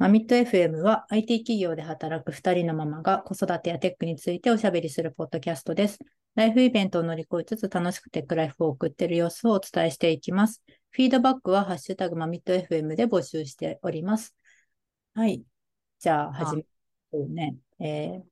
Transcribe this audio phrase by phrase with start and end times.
[0.00, 5.98] マミット FM は IT 企業で働く2人のママが子育てやテックについておしゃべりするポッドキャストです。
[6.34, 10.62] ライフイベントを乗り越えつつ楽しくテックライフを送っている様子をお伝えしていきます。
[10.88, 14.34] フィードバックはハッシュタグマミット FM で募集しております。
[15.12, 15.44] はい。
[15.98, 16.64] じゃあ、始め
[17.12, 17.56] るね。
[17.78, 18.24] えー、今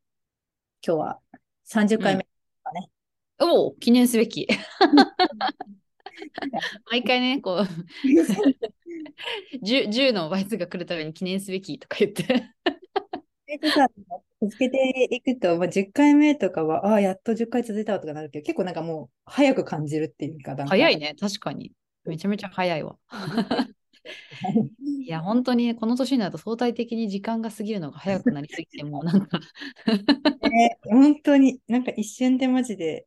[0.81, 1.21] 日は
[1.71, 2.27] 30回目
[2.65, 2.89] かね。
[3.41, 4.49] うん、おお、記念すべき。
[6.91, 7.69] 毎回ね、こう
[9.63, 12.25] 10, 10の倍数が来るために記念すべきとか言って
[14.41, 21.73] 続けていくと、まあ、10回目とかは、ああ、やっと10回続いたとかなるけど、結構なんかもう早く感じるっていうか、早いね、確かに。
[22.05, 22.97] めちゃめちゃ早いわ。
[24.85, 29.41] いや、本当にこの年になると相対的に時間が過ぎるのが早くなりすぎて、もうなんか
[30.45, 33.07] え本当になんか一瞬でマジで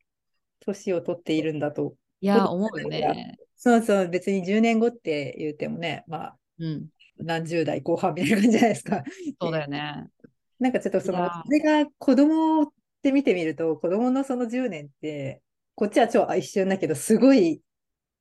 [0.59, 3.37] 年を取っているんだといや、思うよね。
[3.63, 6.88] そうそう、別に10年後って言ってもね、まあ、うん、
[7.20, 9.03] 何十代後半みたいな感じじゃないですか。
[9.39, 10.07] そうだよね。
[10.59, 12.67] なんかちょっとその、それが子供っ
[13.04, 15.43] て見てみると、子供のその10年って、
[15.76, 17.62] こっちは超一瞬だけど、すごい、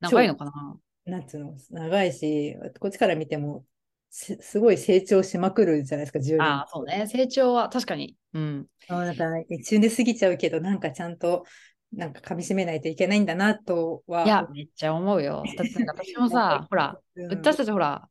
[0.00, 0.78] 長いのかな？
[1.06, 3.64] なんつうの、長いし、こっちから見ても、
[4.10, 6.46] すすごい成長しまくるじゃないですか、10年。
[6.46, 7.06] ああ、そうね。
[7.06, 8.14] 成長は確かに。
[8.34, 8.66] うん。
[8.86, 11.46] そうだから一瞬で過ぎちゃうけど、なんかちゃんと
[11.92, 14.24] なんか噛み締めないといけないんだなとは。
[14.24, 15.42] いや、めっちゃ思うよ。
[15.56, 16.98] だって私もさ、ほら、
[17.30, 18.08] 私たちほら、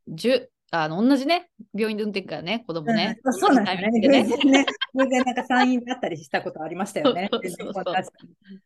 [0.71, 3.19] あの同じね、病院で運転からね、子供ね。
[3.23, 4.07] うん、そうなんですね。
[4.07, 7.29] 偶然ね、偶然なんか産院だったりしたことありましたよね。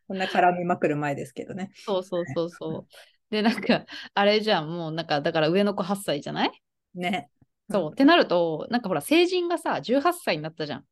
[0.08, 1.72] こんな絡みまくる前ですけどね。
[1.76, 2.88] そうそうそうそう。
[3.30, 6.52] で、なんか、あれじゃん、もうなんか、だから上の子8歳じゃない？
[6.96, 7.30] ね。
[7.72, 10.84] そう、ってなると、なんかほら、成人がさ、18歳になったじゃん。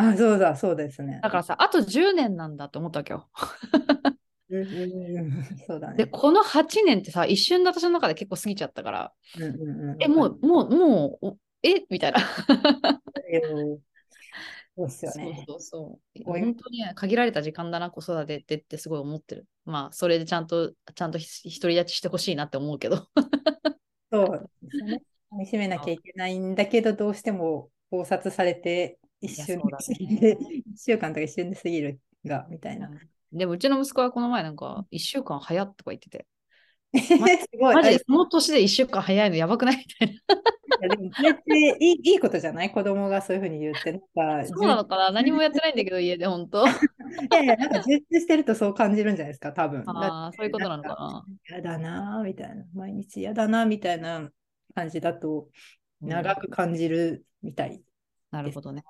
[0.00, 1.20] あ、そうだ、そうですね。
[1.22, 3.28] だからさ、あと10年なんだと思ったわけよ。
[5.66, 5.96] そうだね。
[5.96, 11.84] で、この8年ってさ、一瞬で私の中で結構過ぎちゃったから、うんうんうん、え、もう、もう、もう、え？
[11.90, 12.20] みたいな。
[14.76, 15.44] そうっすよね。
[15.46, 16.24] そうそうそう。
[16.24, 19.46] 本当に限られた時間だな、子育てってってすごい思ってる。
[19.66, 23.08] まあ、それでちゃんと、ちゃんと独り立ちしてほしいなって思うけど。
[24.10, 25.02] そうですね。
[25.32, 29.60] 見しめなきゃいけないんだけど、どうしても考察されて一瞬
[30.20, 32.90] で、ね、1週間とか一瞬で過ぎるが、みたいな。
[33.32, 36.26] でもうちの息子はこの前なんか、一週間早っとか言ってて。
[37.20, 37.74] ま、すごい。
[37.74, 40.14] マジでその年で一週間早いのやばくないみたいな。
[40.14, 40.18] い
[40.82, 41.40] やでもそれって
[41.80, 42.72] いいいいことじゃない？
[42.72, 43.92] 子供がそういうふうに言って。
[44.14, 45.12] なんか そうなのかな？
[45.12, 46.64] 何もやってないんだけど、家で本当。
[46.66, 46.70] い
[47.30, 49.84] やいや、なんか充実してるとそう感じるんじゃないですか、多分。
[49.86, 51.24] ああ、そういうことなのかな。
[51.56, 52.64] やだな、みたいな。
[52.74, 54.30] 毎日やだな、みたいな
[54.74, 55.48] 感じだと、
[56.00, 57.82] 長く感じるみたい
[58.30, 58.84] なるほどね。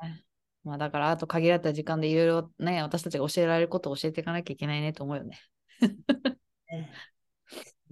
[0.65, 5.41] まあだからあと限られた時間でいろいろね、私たちが教えられることを教えていかなきゃいけないねと思うよね。
[6.69, 6.91] ね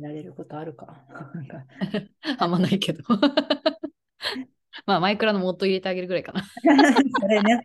[0.00, 1.04] られることあるか。
[2.38, 3.02] あんまないけど。
[4.86, 6.42] まあマイクラのモッド入れてあげるぐらいかな。
[7.20, 7.60] それね。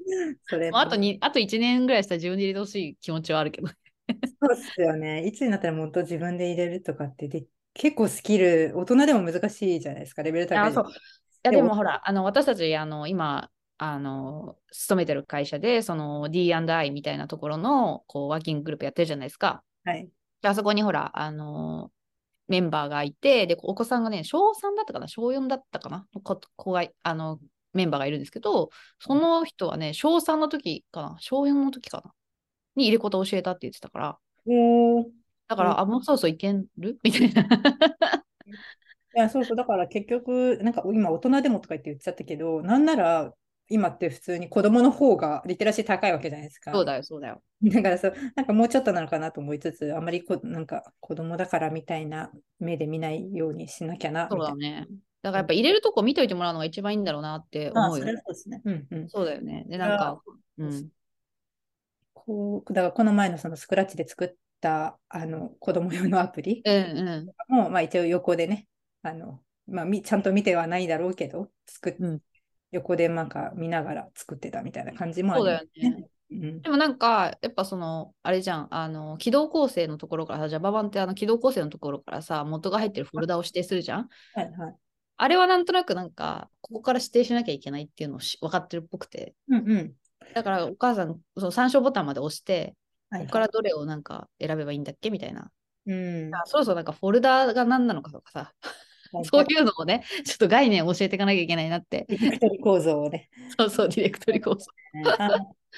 [0.46, 3.68] それ、まあ、あとにあと1年ぐらいしたら自分で入れてほしい気持ちはあるけど。
[3.68, 5.26] そうっすよね。
[5.26, 10.70] いつになったらもっと自分で入れるとかってで結構スキル、大人でも難しいじゃないですか、レベル高い。
[10.70, 10.92] あそうい
[11.44, 19.64] やでもほら、あの私たちあの今、あの勤めてる会社でその D&I みたいなところのこうワーキンググループやってるじゃないですか。
[19.84, 20.08] はい、
[20.42, 21.92] であそこにほらあの
[22.48, 25.08] メンバーがいてでお子さんがね小3だったかな？
[25.08, 26.06] 小4だったかな？
[26.24, 27.40] 子子があの
[27.74, 28.70] メンバーがいるんですけど
[29.00, 31.18] その人はね小3の時かな？
[31.20, 32.12] 小4の時かな？
[32.76, 34.18] に入れ子と教えたって言ってたから。
[35.48, 36.98] だから、あ、もうそろそろいける？
[37.04, 37.44] みたいな。
[37.44, 37.46] い
[39.14, 43.32] や、そうそう、だから結局、なんか今大人でもとか言って言っちゃったけど、なんなら
[43.74, 46.72] 今って普通に子供の方がリテラシー高いわけじゃないですか。
[46.72, 47.42] そうだよ、そうだよ。
[47.64, 54.28] だからそう、なんかもうちょっとなのかなと思いつつ、あまりこなんか子供だからみたいな目で見ないようにしなきゃな。
[54.30, 54.86] そうだね。
[55.24, 58.06] だからやっぱ入れるとこ見といてもらうのが一番いいんだろうなって思うよ。
[58.06, 58.62] そうですね。
[58.64, 59.10] うんうん。
[59.10, 59.66] そうだよね。
[59.68, 60.22] で、なんか、
[60.60, 60.88] うん。
[62.14, 68.68] こうだからこの前のそのスクラッチで作ったあの子供用のアプリうんうん、も、まあ、一応横でね、
[69.02, 72.20] あのまあ、ちゃんと見てはないだろうけど、作っ、うん、
[72.74, 76.08] 横でなんか見ながら作ってたみたいな感じもある、ね、そうだよね。
[76.32, 84.10] うん、でもなんか、やっぱその、あれじゃん、あの、起動構成のところからさ、Java 版ってあの起動構成のところからさ、元が入ってるフォルダを指定するじゃん。
[84.34, 84.76] はいはい。
[85.18, 89.36] あれはなんとなくなんか、ここから指定しなきゃいけないっていうのを分かってるっぽくて。
[89.48, 89.94] うんうん。
[90.34, 92.76] だからお母さん、その参照ボタンまで押して、
[93.12, 95.52] はいはい、ここからどれをなんか選べばいいんだっけみたいな。
[95.86, 98.54] うん、そろそろなんかフォルダが何なのかとかさ、
[99.24, 102.06] そういうのをね、ちょっと概念を教えていかなきゃいけないなって。
[102.10, 103.30] ディレクトリ構造をね。
[103.58, 104.66] そうそう、ディレクトリ構造。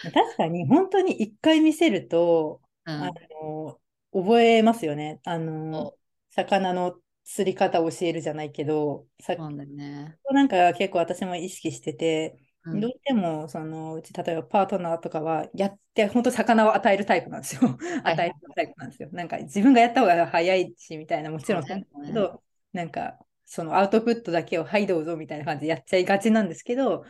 [0.03, 3.11] 確かに、本当に一回見せると、うん、あ
[3.43, 3.79] の
[4.13, 5.19] 覚えますよね。
[5.25, 5.93] あの
[6.29, 10.17] 魚の釣り方を教えるじゃないけど、さそうなんだよね。
[10.31, 12.45] なんか結構私も意識してて、うん
[12.81, 17.77] どうしてもそのうち例えばパートナーとかはやって本当魚を与えるタイプなんですよ。
[18.01, 19.09] はい与えるタイプなんですよ。
[19.11, 22.43] なんか自分がやった方が早いしみたいなもちろんそうねそうなんだけど、
[22.73, 27.05] なんかそのアウトプットだけをはいどうぞみたいな感じでやっちゃいがちなんですけど、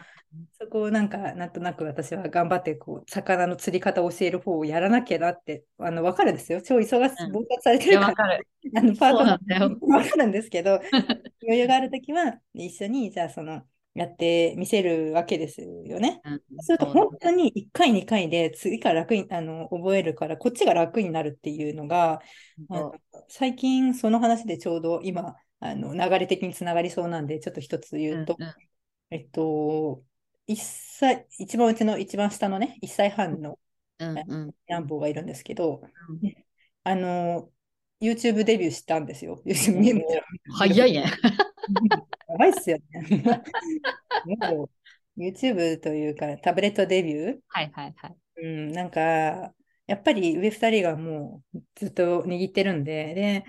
[0.59, 6.61] そこをなんかなんとなく私は頑張ってこう魚の釣り方を教える方をやらなきゃなってあの分かるんですよ。
[6.61, 8.47] 超忙しい、うん忙殺されてるからわかる。
[8.75, 10.81] あのパートナーそうなんだよ わかるんですけど、
[11.43, 13.61] 余裕があるときは一緒にじゃあその
[13.93, 16.21] やってみせるわけですよね。
[16.25, 22.21] うんそうすると本当に1回、2回で次から楽にあの覚えるから、こっちが楽になるっていうのが、
[22.69, 22.93] あの
[23.29, 28.53] 最近その話でちょうど今、あの流れ的につながりそうなんで、ちょっと一つ言うと、うんうん
[29.11, 30.03] えっと、
[30.47, 33.59] 1歳、一番うちの一番下のね、1歳半の
[33.99, 36.35] うんうんヤンボーがいるんですけど、うん
[36.83, 37.49] あの、
[38.01, 39.41] YouTube デビューしたんですよ。
[39.45, 40.21] YouTube 見て
[40.57, 41.05] 早いね。
[42.27, 43.33] やばいっすよね。
[44.37, 44.69] もう
[45.19, 48.15] YouTube というか、タブレットデビュー、はいはいはい。
[48.37, 49.01] うん、なんか、
[49.87, 53.45] やっぱり上2人がもうずっと握ってるんで、で、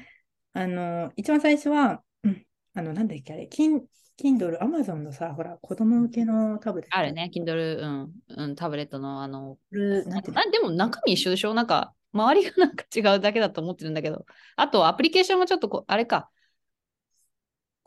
[0.57, 2.43] あの、一番最初は、うん
[2.75, 3.83] あの、なんだっけ、あれ、キン
[4.19, 6.97] Kindle、Amazon のさ、ほら、子供向けのタブレット。
[6.97, 11.53] あるね、Kindle、うん、うん、タブレットのあの、なんてでも中身一緒でしょ？
[11.53, 14.25] なんか、周りがなんか違うだけだと思ってるんだけど、
[14.57, 16.31] あとアプリケーションもちょっとこう、あれか、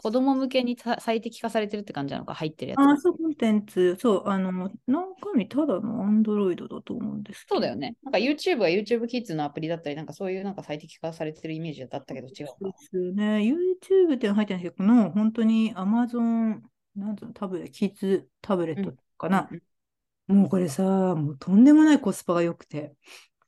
[0.02, 2.80] 子供向けにさ最適化されてるって感じなのか、入ってるやつ。
[2.80, 4.52] あ、そう、コンテンツ、そう、あの、
[4.88, 7.46] 中身ただの Android だと思うんです。
[7.50, 7.98] そうだよね。
[8.04, 12.78] なんか YouTube は YouTube Kids のアプリだったり、なんかそういうなんか最適化されてるイメージだったけど違うそうか。
[12.80, 13.40] ですね。
[13.40, 16.62] YouTube って入ってないけど、この本当に Amazon、
[16.96, 19.50] なんつうの、タブレット、キッズタブレットかな。
[20.28, 20.84] もうこれさ、
[21.16, 22.94] もうとんでもないコスパが良くて。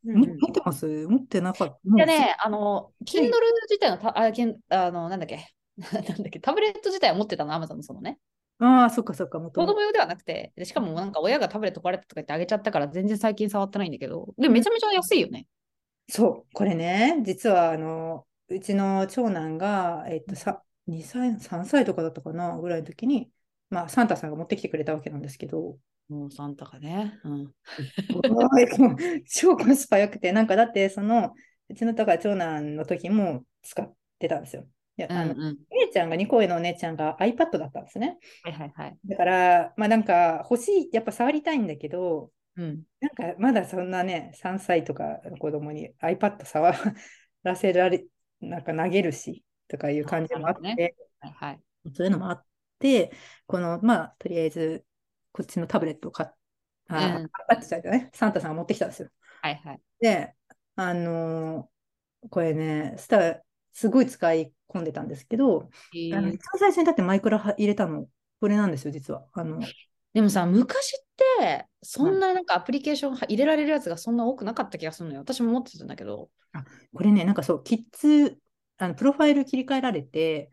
[0.04, 1.07] 持ってます？
[1.07, 1.74] 持ってなかった。
[1.88, 3.30] もうでね、あの、Kindle
[3.69, 5.54] 自体のたあ、けんあの、なんだっけ、
[5.94, 8.19] なんだっけ、タブレット自体は持ってたの、Amazon のそのね。
[8.59, 15.47] ああ、そっかそっか、も子供用ではなくて、でしかもなんか親がタブレット壊れたとか言ってあげちゃったから全然最近触ってないんだけど、でもめちゃめちゃ安いよね。
[16.09, 23.31] そう、これね、実はあの、うちの長男が、えっと、さ2歳、3歳とかだったかな、ぐらいの時に、
[23.69, 25.77] まあ、サンタさんが持ってきてくれたわけなんですけど、
[26.09, 27.19] もうサンタがね。
[27.23, 27.51] うん。
[29.25, 31.33] 超コスパ良くて、なんかだって、その、
[31.69, 34.68] うちのだから長男の時も使ってたんですよ。
[35.07, 35.57] いやあのうんうん。
[35.71, 38.18] 姉ちゃんが、2個上のお姉ちゃんが iPad だったんですね。
[38.44, 38.98] はいはいはい。
[39.06, 42.83] だから、まあなんか欲しい、やっぱ触りたいんだけど、うん。
[43.00, 46.74] なんかまだそんなね、3歳とかの子供に iPad 触
[47.44, 48.06] らせられ、
[48.42, 51.62] なんか投げるしとかいう感じもあって、なるはいはい。
[51.94, 52.45] そういうのもあっ
[52.80, 53.12] て、
[53.47, 54.86] この、まあとりあえず、
[55.31, 56.30] こっちのタブレットを買っ
[56.89, 58.12] あ、うん買ってきたんだよね。
[58.13, 59.09] サンタさんが持ってきたんですよ。
[59.42, 59.81] はいはい。
[60.00, 60.36] で、
[60.75, 61.71] あのー
[62.30, 63.42] これね、スター、
[63.73, 68.07] すごい使い込んでたんですけど、えーあの一番最初にだってマイクラは入れたの、
[68.39, 69.25] これなんですよ、実は。
[69.33, 69.59] あの、
[70.13, 71.06] でもさ、昔っ
[71.39, 75.21] て、そんななんかアプリケーション入れられるやつがそんな多くなかった気がするのよ。
[75.21, 76.29] 私も持ってたんだけど。
[76.94, 78.38] これね、なんかそう、キッズ、
[78.77, 80.50] あのプロファイル切り替えられて、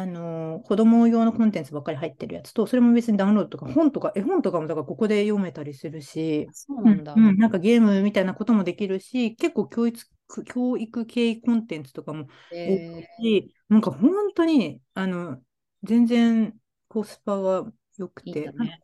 [0.00, 7.14] あのー子供用のコンテンツばっかり入ってるやつと、それも別にダウンロードとか、本とか、絵本とかもだからここで読めたりするし、そうなんだ。
[7.14, 9.98] うんうんなんかゲームみたいなこともできるし、結構教育
[10.44, 15.38] 教育系コンテンツとかもえ多いし、なんか本当にあの
[15.82, 16.54] 全然
[16.88, 17.64] コスパが
[17.98, 18.80] 良くて、いいね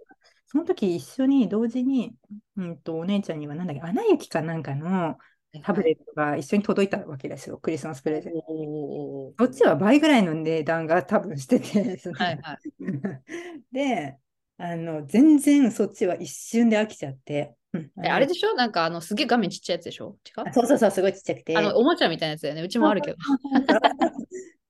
[0.47, 2.15] その時一緒に同時に、
[2.57, 5.19] うん、とお姉ちゃんにはなんだっけ、アナ雪かなんかの
[5.63, 9.35] タブレットが一緒に届いたわけですよ、クリスマスプレゼント。
[9.39, 12.59] そっちは倍ぐらいの値段が多分してて、そのはいはい。
[13.73, 14.17] で、
[14.59, 17.55] あの全然そっちは一瞬で飽きちゃって。
[17.99, 18.55] あれでしょ？
[18.55, 20.17] なんかあのすげえ画面ちっちゃいやつでしょ？
[20.27, 20.49] 違う？
[20.49, 21.57] あそうそうそう、すごいちっちゃくて。
[21.57, 22.63] あのおもちゃみたいなやつだよね。
[22.63, 23.17] うちもあるけど。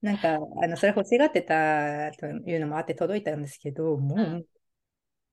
[0.02, 4.44] なんか、あの、それ欲しがってたというのもあって届いたんですけど、もう、うん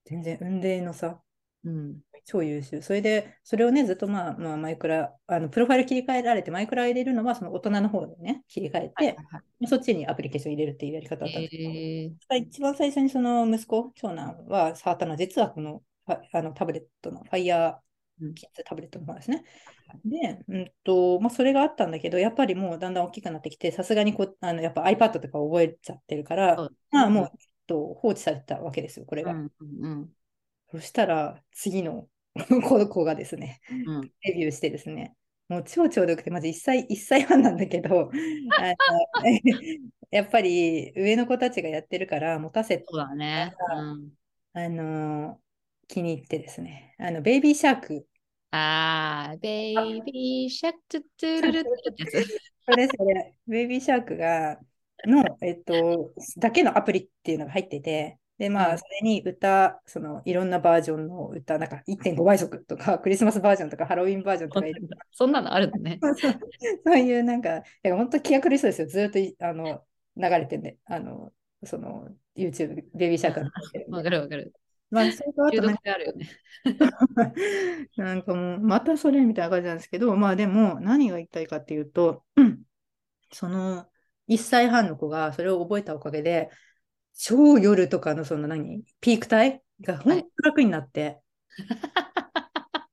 [0.05, 1.21] 全然運命の差、
[1.63, 1.97] うん。
[2.25, 2.81] 超優秀。
[2.81, 17.77] それで、それをね、ずっとまあ、まあ、マイクラ、あの、プロファイル切り替えられて、マイクラ入れるのは、その大人の方でね、切り替えて、はいはいはいそっちにアプリケーション入れるっていうやり方だったんですけど、えー一番最初にその息子、長男は触ったのは、実はこのファあのタブレットの Fire
[18.21, 19.43] うんキッズタブレットの方ですね。
[20.05, 29.31] で、うんとまあ、それがあったんだけど、やっぱりもうだんだん大きくなってきて、さすがにこうあのやっぱ iPad とか覚えちゃってるから、まあもう、えっと放置されてたわけですよ、これが。
[29.31, 29.51] うん
[29.81, 30.09] うん
[30.71, 32.07] そしたら、次の
[32.67, 34.11] この子がですね、うんうん。
[34.23, 35.15] デビューしてですね、
[35.49, 38.13] もう超ちょうどよくて、まず1歳、1歳半なんだけど、あの
[40.11, 43.53] やっぱり上の子たちがやってるから、持たせてそうだね。
[43.75, 44.11] うん、
[44.53, 45.39] あの
[45.87, 48.07] 気に入ってですね、あの Baby Shark、
[48.55, 52.41] あー、 Baby Shark トゥトゥルルルってやつ。
[52.65, 54.59] それそれ、 Baby Shark が、
[55.05, 65.99] の、えっと、だけのアプリっていうのが入ってて、で、まあ、うんそれに歌、その、いろんなバージョンの歌、なんか1.5倍速とか、 クリスマスバージョンとか、ハロウィンバージョンとかいろいろそんなのあるのね。
[66.85, 68.87] そういうなんか、いや本当気が狂いそうですよ。
[68.87, 69.85] ずっといあの
[70.17, 71.31] 流れてね、あの、
[71.63, 74.53] その YouTube、ベビーシャークが流れてるんでわかるわかる。
[74.91, 76.29] まあ、それとあとなんか性あるよね。
[77.95, 82.63] なんかもう、またそれみたいな感じなんですけど、まあでも、何が言いたいかっていうと、う ん
[83.31, 83.87] その
[84.27, 86.49] 1歳半の子がそれを覚えたおかげで、
[87.17, 89.61] 超夜とかのその何、ピーク帯？
[89.81, 91.21] が本当楽になって、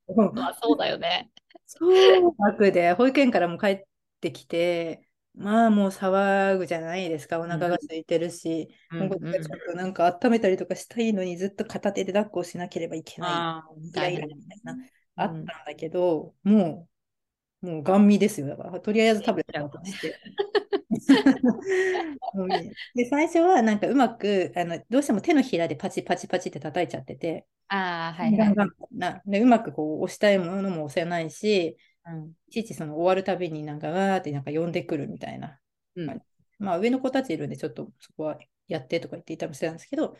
[0.08, 1.30] も うまあそうだよね。
[1.66, 3.84] 超楽で、保育園からも帰っ
[4.20, 13.80] てきて、まあもう騒ぐじゃないですか、お腹が空いてるし、うんもうちょっとなんか温めたりとかしたいのにずっと片手で抱っこしなければいけない。
[13.80, 14.18] みたい
[14.64, 14.76] な、
[15.16, 15.44] あったうん。
[15.44, 16.88] んだけど、も
[17.62, 18.48] う、もうガン見ですよ。
[18.48, 20.08] だから、とりあえずタブレット渡して。
[20.24, 20.59] ね
[22.94, 28.54] で、最初はなんかうまく、あの、どうしても手のひらでパチパチパチって叩いちゃってて、ああ、はいはい。
[28.90, 35.60] なでうまくこう押したいものも押せないし、うんいちいちその終わるたびになんかわーってなんか呼んでくるみたいな。
[35.94, 36.20] うん
[36.58, 40.16] まあ上の子たちいるんでちょっとそこはやってとか言っていたりしてたんですけど、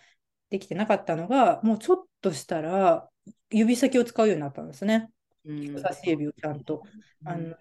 [0.49, 3.09] できてなかったのが、もうちょっとしたら
[3.51, 5.11] 指先を使うようになったんですね。
[5.45, 6.83] うん人差し指をちゃんと。
[7.23, 7.55] うんあの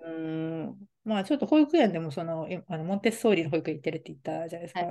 [0.74, 0.74] ー
[1.06, 4.82] まあちょっと保育園でもそのいあのモンテッソーリの保育園行ってるって言ったじゃないですか。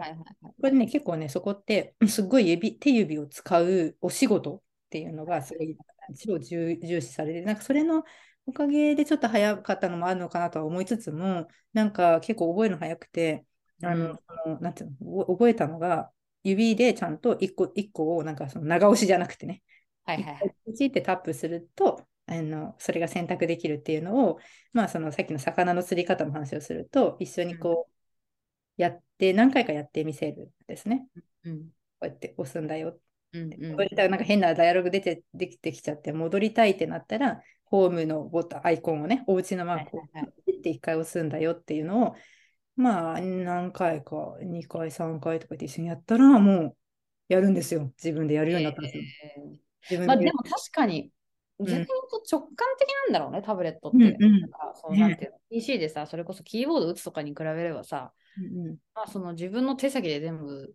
[0.42, 5.76] これね、結構ね、そこってすっごい指手指を使うお仕事っていうのがすごい
[6.18, 8.04] 超重重視されて、なんかそれの
[8.46, 13.46] おかげでちょっと早かったのもあるのかなとは思いつつも、なんか結構覚えるの早くて、
[13.82, 14.18] あの、
[14.60, 16.10] なんていうの、お覚えたのが、
[16.42, 19.62] 指でちゃんと一個一個をなんかその長押しじゃなくてね、
[20.04, 20.86] はいはいはい。
[20.86, 24.38] ってタップすると、あのそれが選択できるっていうのを、
[24.72, 27.92] まあ、そのさっきの魚の釣り方の話をすると、一緒にこう
[28.80, 31.08] やって、何回かやってみせるんですね。
[31.44, 31.70] うん
[32.00, 33.00] こうやって押すんだよ。
[33.32, 42.14] うんうん戻りたい、なんか変なダイアログ出てできてきちゃって、戻りたいってなったら、ホームのボタン、アイコンをね、お家のマークをはいはいはいピッて1回押すんだよっていうのを、
[42.76, 46.76] まあ、何回か、2回、3回とかで一緒にやったら、もう
[47.28, 47.92] やるんですよ。
[48.02, 49.02] 自分でやるようになったんですよ。
[49.02, 51.10] えー自分でまあでも確かに、ん
[51.60, 53.96] 逆に言うと直感的なんだろうね、タブレットって。
[53.96, 60.74] うんうんなんかそうねなんていうの PC でさ、それこそキーボード打つとかに比べればさ、うんまあ、その自分の手先で全部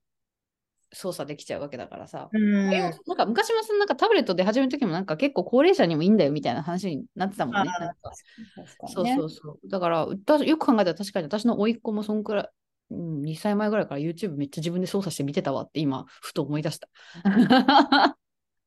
[0.93, 2.29] 操作できちゃうわけだからさ。
[2.31, 7.61] うんなんか昔もそのなんかタブレットで始めるときもなんか結構高齢者にもいいんだよみたいな話になってたもんね。
[7.63, 9.69] んそうねそうそう。
[9.69, 12.49] だから、だよく考えたら確かに私の甥っ子もそんくらい、
[12.91, 16.87] うん、2歳前ぐらいから YouTube めっちゃ自分で操作して見てたわって今、ふと思い出した。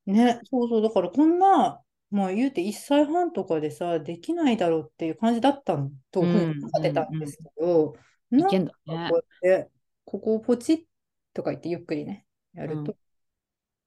[0.06, 1.80] ね、そうそう、だからこんな、
[2.11, 7.95] まあ言うて1歳半とかでさ、できないだろうっていう感じだったのと、思ってたんですけど、
[8.31, 8.73] なんねか。
[9.11, 9.71] こうやって、
[10.05, 10.79] ここをポチッ
[11.35, 12.97] とか言ってゆっくりね、やると、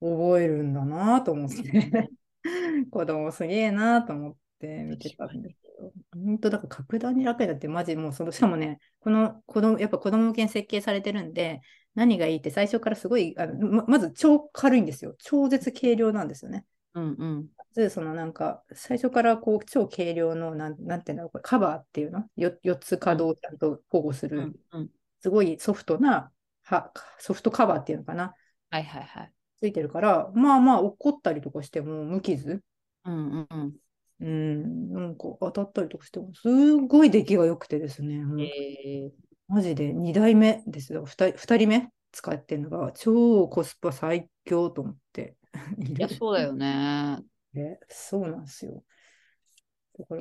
[0.02, 2.12] 覚えるんだなと思って、
[2.92, 11.62] 子供すげえなと思って見てたんですけど、本当だから格段に楽になって、マジもうその、しかもね、この子供、やっぱ子供向けに設計されてるんで、
[11.96, 15.16] 何がいいって最初からすごい、あのままず超軽いんですよ。
[15.18, 16.66] 超絶軽量なんですよね。
[16.94, 17.48] うんうん。
[17.76, 22.26] まずそのなんか最初からこう超軽量のなんなんていうんだろうこれカバーっていうの？
[22.36, 24.90] よ4つ可動をちゃんと保護する、うんうん。
[25.22, 26.32] すごいソフトな
[26.64, 28.34] はソフトカバーっていうのかな？
[28.72, 29.32] はいはいはい。
[29.60, 32.62] ついてるからまあまあ落ったりとかしても無傷？
[33.06, 33.74] うんうんうん。
[34.22, 39.12] うんなんか当たったりとかしてもすごい出来が良くてですね、え
[39.48, 41.90] マジで2代目ですよ 2, 2人目？
[42.12, 45.36] 使ってるのが超コスパ最強と思って
[45.78, 47.20] いや、そうだよね。
[47.54, 48.84] ねそうなんですよ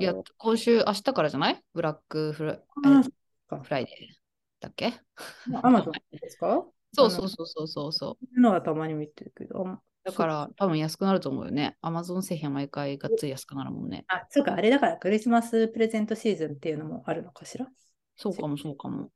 [0.00, 1.62] いや、今週、明日からじゃない？
[1.72, 2.58] ブラックフラ
[3.62, 3.94] フライデー
[4.60, 4.92] だっけ？
[5.62, 6.66] アマゾンですか？
[6.92, 8.26] そうそうそうそうそうそう。
[8.36, 9.68] うのはたまに見てるけど。
[9.68, 11.76] あだから、多分安くなると思うよね。
[11.80, 14.04] アマゾン製品は毎回がっつり安くなるもんね。
[14.08, 17.68] あ、そうか、あれだからクリスマスプレゼントシーズンっていうのもあるのかしら？
[18.16, 19.10] そうかもそうかも。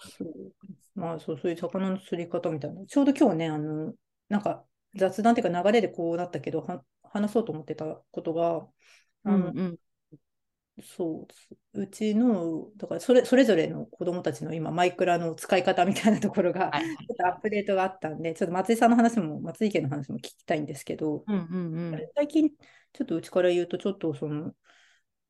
[0.00, 0.52] そう
[0.94, 2.84] まあそう、そういう魚の釣り方みたいな。
[2.84, 3.94] ちょうど今日ね、あの、
[4.28, 4.64] なんか
[4.96, 8.66] 雑談っていうか流れでこうなったけど、は話そうと思ってたことが、
[9.24, 9.78] あの、うんうん。
[10.80, 11.26] そ
[11.74, 22.00] う、うちの、だからそれそれぞれの子供たちの今、マイクラの使い方みたいなところが、はいちょっとアップデートがあったんで、ちょっと松井さんの話も、松井家の話も聞きたいんですけど、うんうんうん。
[22.14, 22.50] 最近、
[22.92, 24.52] ちょっとうちから言うと、ちょっとその、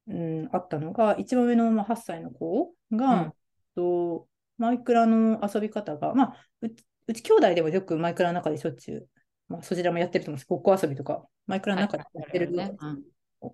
[0.09, 3.33] うん、あったのが、一番上のまあ8歳の子が、うん
[3.75, 9.09] とマイクラの遊び方が、まあ、うちうち兄弟でもよくマイクラの中でしょっちゅう、
[9.49, 12.77] まあ、そちらもやってると思うんですごっこ遊びとか、マイクラの中でやってる、ね。
[12.79, 13.03] うん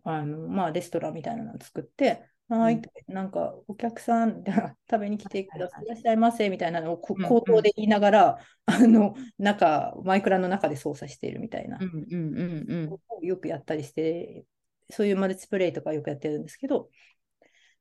[0.05, 4.45] あのまあ、レストランみたいなのを作って、はい、うんなんかお客さん
[4.91, 12.93] 食べに来てくださはいいいらっしゃいませみたいなのを口頭で言いながら、 あの中、マイクラの中で操作しているみたいなうんうんうんうん。
[12.93, 14.45] をよくやったりして、
[14.91, 16.91] そういうマルチプレイとかよくやってるんですけど、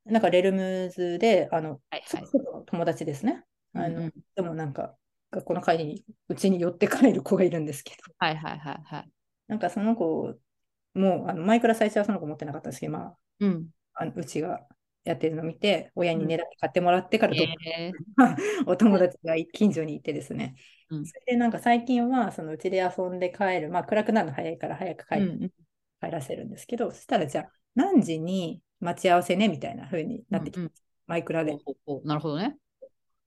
[0.06, 2.24] なんかレルムズで、あの、はいはい。
[2.66, 3.44] 友達ですね。
[3.74, 4.98] あのうんうんでもなんか、
[5.34, 9.10] 学校の帰りにうちに寄って帰る子がいるんですけど、はいはいはいはい。
[9.48, 10.36] なんかその子
[10.94, 13.68] も、あのマイクラ最初はその子持ってなかったんですけど、まあ、うん。
[13.96, 14.62] あのうちが
[15.04, 20.56] やってるのを見て、親に狙って買ってもらってからどっかえー お友達が近所にいてですね。
[20.90, 25.50] うんそれでなんか最近はそのうちで遊んで帰る、まあ暗くなるの早いから早く帰,、うんうん
[26.00, 30.72] 帰らせるんですけど、そしたらじゃあ何時に待ち合わせねみたいな風になってきて、うんうん
[31.06, 31.58] マイクラで。
[32.06, 32.58] なるほどね。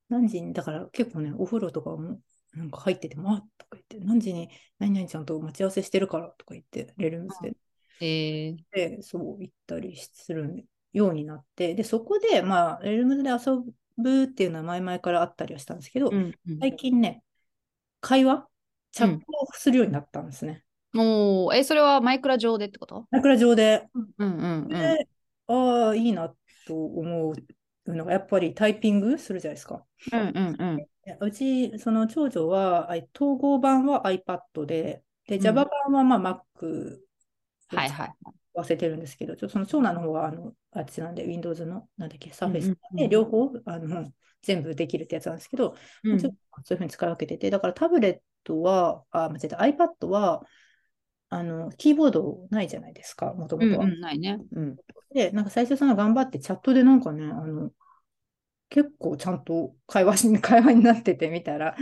[0.09, 2.21] 何時に、だから結構ね、お風呂とかも
[2.55, 7.57] なんか入ってても、あとか言って、何時に何々ちゃんと待ち合わせしてるからとか言って、レルムズで
[8.01, 13.63] えーで、そう行ったりするようになって、で、そこで、まあ、レルムズで遊
[13.97, 17.23] ぶっていうのは前々からあったりはしたんですけど、うんうん最近ね、
[18.01, 18.47] 会話、
[18.93, 20.63] チャットをするようになったんですね。
[20.93, 23.07] もう、え、それはマイクラ上でってこと？
[23.11, 23.87] マイクラ上で。
[23.95, 24.69] うんうんうん。
[24.69, 25.09] で、
[25.49, 26.35] ああ、いいな
[26.67, 27.35] と思う
[27.95, 29.85] のが、やっぱりタイピングするじゃないですか。
[30.13, 30.77] うんうんうん。
[30.77, 30.89] で
[31.21, 36.99] うち、その長女は、あ統合版は iPad で、で、ん Java 版はまあ Mac
[37.69, 38.13] はいはい。
[38.55, 44.13] 忘れてるんですけど、ちょその長男の方は、あの、あっちなんで、Windows の、なんだっけ、うんうん Surface うんで、両方、あの、
[44.43, 50.43] 全部できるってやつなんですけど、うんちょっとそういうふうに使い分けてて、だからタブレットは、あ、間違えた、iPad は、
[51.29, 53.85] あの、キーボードないじゃないですか、もともとは。
[53.85, 54.39] うんうん、ないね。
[54.53, 54.79] うん。
[55.13, 57.71] で、なんか最初その頑張ってチャットでなんかね、あの、
[58.69, 61.77] 結構ちゃんと会話し、 会話になっててみたら、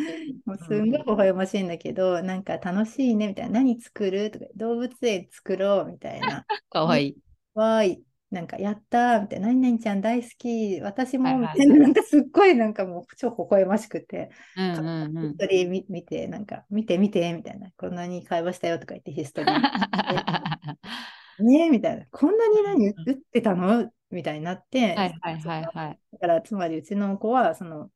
[0.47, 4.31] もうすんごい微笑ましいんだけど、なんか楽しいねみたいな、何作る？
[4.31, 7.17] とか、動物園作ろうみたいな、 かわいい。
[7.55, 8.05] わーい、
[8.35, 15.39] なんかやったーみたいな、何々ちゃん大好き、私もみたいな、なんかすっごいなんかもう超微笑ましくて、うんうんうんヒス。
[15.39, 21.45] トリー見見て、なんか見て見てみたいな、こんなに会話したよとか言ってヒストリー。
[21.45, 23.91] ねえみたいな、こんなに何打ってたの？
[24.11, 25.99] みたいになって、はいはいはいはい。
[26.13, 27.91] だから、つまりうちの子は、その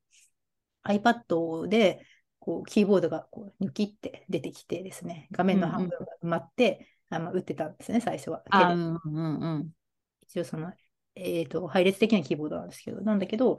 [0.84, 2.04] iPad で、
[2.40, 8.42] こう、キーボードがこう、ニョキって出てきてですね、画面の半分が埋まって、あまあ、打ってたんですね、最初は。
[8.52, 9.70] うんうんうん。
[10.28, 10.72] 一応その、
[11.14, 13.58] えっと、配列的なキーボードなんですけど、なんだけど、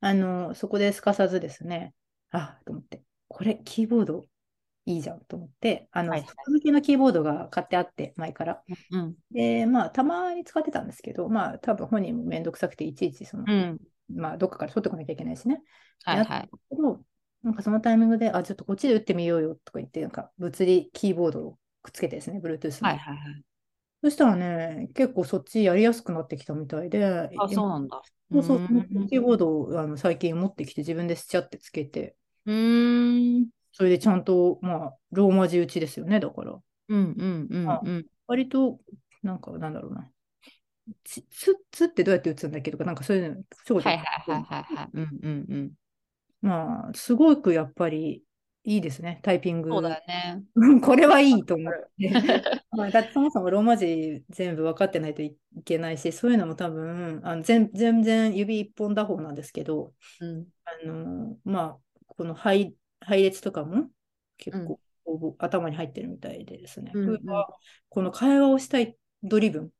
[0.00, 1.94] あの、そこですかさずですね、
[2.30, 4.24] あ、と思って、これ、キーボード
[4.86, 8.62] いいじゃんと思って、あの、はいはい外向きのキーボードが買ってあって、前から。
[8.90, 13.78] うんで、まあ、たまに使ってたんですけど、まあ、多分本人もめんどくさくて、いちいち、その、うん。
[14.08, 15.62] まあ、どっかから取ってこなきゃいけないしね。
[16.04, 16.48] はいはい。
[17.42, 22.88] なんかそのタイミングで、あ、ちょっとこっちで打ってみようよとか言って、なんか物理キーボードをくっつけてですね、Bluetooth に。
[22.88, 23.42] はいはいはい。
[24.02, 28.02] そしたらね、結構そっちやりやすくなってきたみたいで、あ、そうなんだ。
[28.32, 33.48] そうそう、うんキーボードをあの最近持ってきて自分でスチャってつけて、うーん。
[33.72, 36.58] それでちゃんと、まあ、ローマ字打ちですよね、だから。
[36.88, 38.06] うんうんうんうん。
[38.26, 38.80] 割と、
[39.22, 40.10] なんか、なんだろうな。
[41.04, 43.42] つ、つ、つってどうやって打つんだっけとか、なんかそういうの、
[43.80, 44.90] はいはいはいはいはい。
[44.94, 45.72] うんうんうん。
[46.42, 48.22] まあ、すごくやっぱり
[48.66, 49.70] いいですね、タイピング。
[49.70, 50.42] そうだよね。
[50.56, 52.10] う んこれはいいと思って。
[52.72, 60.46] まあ、だってそもそもローマ字全部分かってないといけないし、そういうのも多分、あの全全然指一本打法なんですけど、うん。
[60.64, 63.88] あのまあ、この配配列とかも
[64.36, 67.48] 結構、こう頭に入ってるみたいでですね、うんうんこれは
[67.88, 69.70] この会話をしたいドリブン、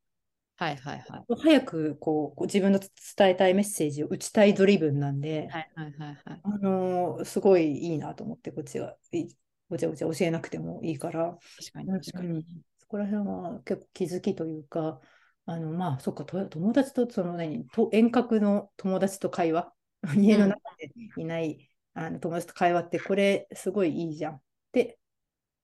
[0.57, 1.41] はいはいはい。
[1.41, 6.41] 早くこう自分の伝えたいメッセージを打ちたいドリブンなんで、はいはいはいはい。
[6.43, 9.37] あのすごいいいなと思って、こっちがいい
[9.69, 12.45] ごちゃごちゃ教えなくてもいいから、確かに確かに。
[12.79, 15.01] そこら辺は結構気づきというか、
[15.45, 19.73] あのまあ、そっか、と友達とその何と遠隔の友達と会話、
[20.17, 24.43] 家の中でいない、あの友達と会話って、これすごいいいじゃんっ
[24.73, 24.99] て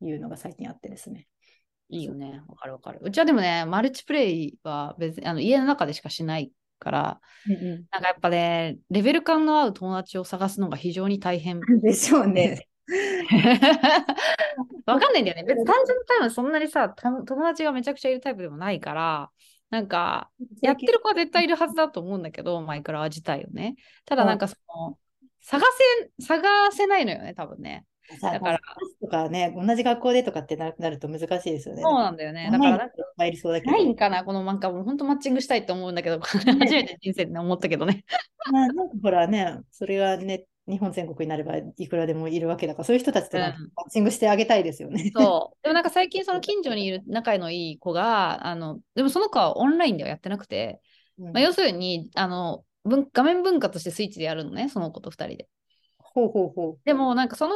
[0.01, 1.29] いうのが最近あってですね。
[1.89, 2.43] いいよね。
[2.49, 3.01] わかるわかる。
[3.03, 7.21] うちはでもね、マルチプレイは別にあの家の中でしかしないから、
[7.91, 11.61] なんかやっぱね、レベル感の合う友達を探すのが非常に大変。
[11.83, 12.69] でしょうね。
[14.87, 15.45] わかんないんだよね。
[15.45, 19.31] 別に単純に多分そんなにさ、た友達がめちゃくちゃいるタイプでもないから、
[19.71, 23.77] なんか、 やってる子は絶対いるはずだと思うんだけど、マイクラ自体をね。
[24.05, 24.99] ただなんかその、
[25.41, 25.65] 探
[26.19, 27.87] せ、探せないのよね、多分ね。
[28.21, 28.61] だから、
[29.01, 31.83] とかね、同じ学校でとかってななると難しいですよね。
[31.83, 32.49] そうなんだよね。
[32.51, 33.73] だからなんか、入りそうだけど。
[33.73, 38.05] ないんかな、このなんかもう本当マッチングしたいと思うんだけど、初めて人生で思ったけどね。
[38.53, 43.53] まあ、なんかほらね、それがね、日本全国になればいくらでもいるわけだから、そういう人たちとマッ
[43.91, 45.11] チングしてあげたいですよね。
[45.15, 45.57] そう。
[45.63, 50.81] でもなんか最近その近所にいる仲のいい子が、あの、でもその子はオンラインではやってなくて、
[51.19, 55.49] うんまあ、要するにあの文画面文化としてスイッチでやるのね、その子と2人で。
[55.99, 57.55] ほうほうほでもなんかその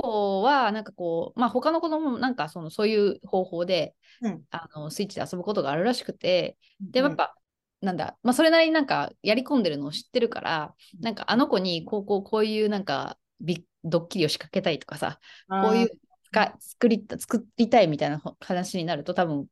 [0.00, 4.28] 子はなんかこう、まあ、他の子供もなんかそのそういう方法でう。
[4.28, 4.42] うん。
[4.50, 7.34] あのスイッチで遊ぶことがあるらしくて、で、うんやっぱ、
[7.80, 15.90] なんだ、まあ、それなりになんかやり込んでるのを知ってるから、なんかあの子にこうこうこういうなんかビドッキリを仕掛けたいとかさ、こういう
[16.32, 19.46] か作り作りたいみたいな話になると多分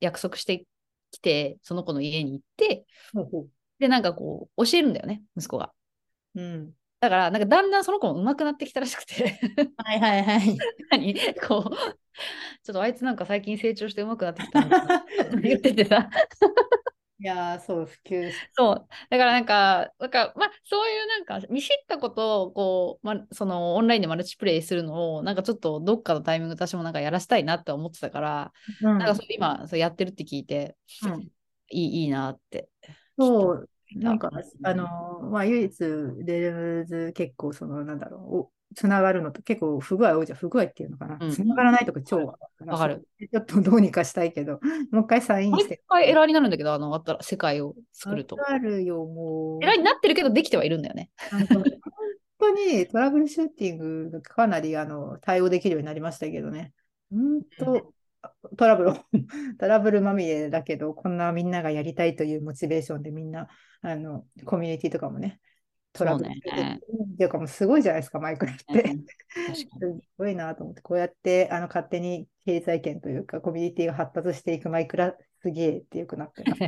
[0.00, 0.66] 約束して
[1.10, 2.86] きて、その子の家に行って、
[3.78, 5.72] で、なんかこう教えるんだよね、息子が。
[6.34, 6.40] う。
[6.40, 6.72] うん。
[7.02, 9.40] だから、なんかだんだんその子も上手くなってきたらしくて、
[9.76, 10.56] はいはいはい。
[10.92, 11.14] 何？
[11.48, 11.74] こう、
[12.62, 14.62] ちょっとあいつなんか最近成長して上手くなってきた
[15.42, 16.08] 言っててさ。
[17.18, 18.88] いやー、そう、普及しそう。
[19.10, 31.28] だからなんか、なんかまあ、そういうなんか見知ったことをこう、まあ、そのオンラインでマルチプレイするのを、なんかちょっとどっかのタイミング私もなんかやらせたいなって思ってたから、うんなんかそれ今そうやってるって聞いて、うん
[31.74, 32.68] いいいいなって。
[33.18, 35.84] そう、なんかうん、あの、まあ、唯一、
[36.24, 40.38] レルムズ結構、その、なんだろう、おつながるのと結構不具合多いじゃん。
[40.38, 41.18] 不具合っていうのかな。
[41.20, 43.06] うんつながらないとか超わわかる。
[43.20, 45.82] ちょっとどうにかしたいけど、もう一回サインもう一して。
[45.88, 48.36] 回エラーになるんだけど、あの、あったら世界を作ると。
[48.36, 49.64] わかるよ、もう。
[49.64, 51.10] エラーになってるけど、できてはいるんだよね。
[51.30, 51.44] 本
[52.38, 56.72] 当にトラブルシューティング、かなりあの対応できるようになりましたけどね。
[57.10, 57.92] 本当、
[58.56, 58.92] トラブル、
[59.58, 63.48] トラブルまみれだけど、こんなみんながやりたいというモチベーションでみんな、
[63.80, 65.40] あの、コミュニティとかもね、
[65.92, 66.32] トラブルっ
[67.16, 68.96] ていうかもうすごいじゃないですか、マイクラって。
[69.54, 69.66] す
[70.16, 76.62] ごいなと思って、こうやってあの勝手に経済圏というか、コミュニティが発達していくマイクラすげえってよくなってます。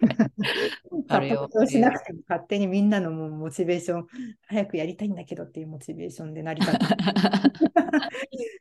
[1.08, 4.06] 発達をしなくても勝手にみんなのもうモチベーション、
[4.46, 6.86] 早くやりたいんだけどっていうモチベーションで成り立って、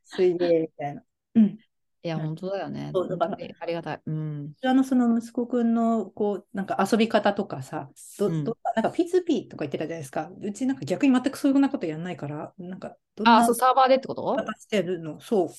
[0.03, 1.03] すげえみたいな。
[1.35, 1.59] うん。
[2.03, 2.91] いや、本当だよね。
[2.93, 4.01] そうだからありがたい。
[4.05, 4.53] うん。
[4.63, 10.29] あのその息子くんのこうなんか遊び方とかさ、どうんどなんか P2P とか言ってたじゃないですか。
[10.41, 14.23] うちなんか逆に全くそういうなことやらないから、なんかどんあ、なそう、サーバーでってこと？
[14.35, 15.49] 方してるのそう。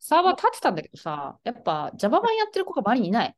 [0.00, 3.36] サーバー立ってたんだけどさ、やっぱ Java 版やってる子が周りにいない。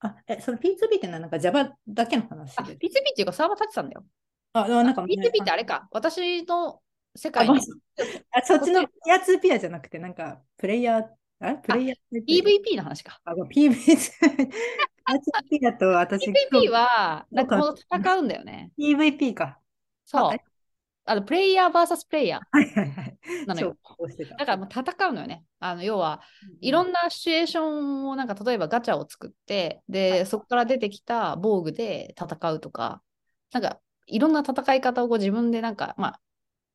[0.00, 2.80] あ、え、その P2P ってのはなんか Java だけの話あ、P2P で。
[3.12, 4.04] っていうかサーバー立ってたんだよ。
[4.52, 5.88] あ、あなんか P2P ってあれか。
[5.92, 6.82] 私の
[7.14, 7.58] 世あ界に
[8.32, 11.04] あそっちのピア 2P アじゃなくて、なんかプレイヤー、
[11.40, 13.20] あプレイヤー PVP の話か。
[13.26, 13.98] PVP
[15.62, 18.70] だと私、PVP は、そうんかこう戦うんだよね。
[18.78, 19.58] PVP か。
[20.04, 20.38] そう
[21.04, 23.18] あの、プレイヤー VS プレイヤはいはいはい。
[23.44, 23.76] ーなのよ。
[24.38, 25.42] だからもう戦うのよね。
[25.58, 26.20] あの、要は、
[26.60, 33.02] いろんなシチュエーションをなんか例えばガチャを作ってで、はいそこから出てきた防具で戦うとか
[33.52, 36.27] なんかいろんな戦い方をこう自分でなんかまあうん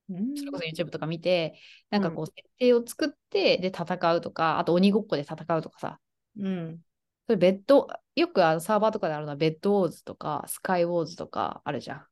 [0.10, 6.00] それこそ YouTube とか見て、なんかこう設定を作ってで戦うとかあと鬼ごっこで戦うとかさ
[6.40, 6.80] うん。
[7.26, 12.06] それベッドよくあのサーバーとかであるのはベッドウォーズとかスカイウォーズとかあるじゃん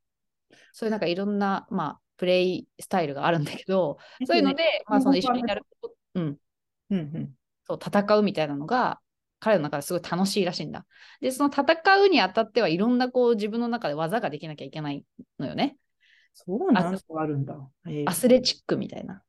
[0.72, 6.38] そういうなんかいろんなまあプレイスタイルがあるんだけどそういうので、 まあその一緒にやることうん
[6.92, 7.36] うんうん。
[7.64, 9.00] そう戦うみたいなのが
[9.40, 10.86] 彼の中ですごい楽しいらしいんだ。
[11.20, 15.04] で、その戦うにあたってはいろんなこう自分の中で技ができなきゃいけない
[15.40, 15.78] のよね。
[16.34, 17.56] そうなんですあるんだ？
[17.88, 19.16] えーアスレチックみたいな。
[19.16, 19.22] ア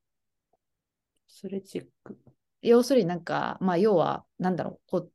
[1.28, 2.18] スレチック。
[2.62, 5.12] 要するになんか、まあ要は、なんだろう、こう、